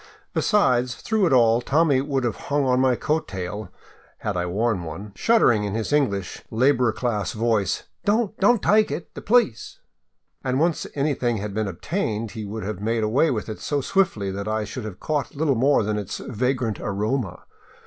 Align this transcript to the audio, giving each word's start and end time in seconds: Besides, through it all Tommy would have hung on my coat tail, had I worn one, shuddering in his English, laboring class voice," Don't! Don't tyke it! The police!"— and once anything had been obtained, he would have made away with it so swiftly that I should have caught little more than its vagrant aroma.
Besides, 0.33 0.95
through 0.95 1.27
it 1.27 1.31
all 1.31 1.61
Tommy 1.61 2.01
would 2.01 2.23
have 2.23 2.35
hung 2.47 2.65
on 2.65 2.79
my 2.79 2.95
coat 2.95 3.27
tail, 3.27 3.71
had 4.17 4.35
I 4.35 4.47
worn 4.47 4.81
one, 4.83 5.11
shuddering 5.13 5.63
in 5.63 5.75
his 5.75 5.93
English, 5.93 6.41
laboring 6.49 6.95
class 6.95 7.33
voice," 7.33 7.83
Don't! 8.03 8.35
Don't 8.39 8.63
tyke 8.63 8.89
it! 8.89 9.13
The 9.13 9.21
police!"— 9.21 9.79
and 10.43 10.59
once 10.59 10.87
anything 10.95 11.37
had 11.37 11.53
been 11.53 11.67
obtained, 11.67 12.31
he 12.31 12.45
would 12.45 12.63
have 12.63 12.81
made 12.81 13.03
away 13.03 13.29
with 13.29 13.47
it 13.47 13.59
so 13.59 13.79
swiftly 13.79 14.31
that 14.31 14.47
I 14.47 14.63
should 14.63 14.85
have 14.85 14.99
caught 14.99 15.35
little 15.35 15.53
more 15.53 15.83
than 15.83 15.99
its 15.99 16.17
vagrant 16.17 16.79
aroma. 16.79 17.43